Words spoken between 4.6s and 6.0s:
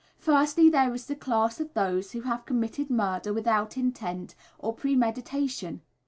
premeditation.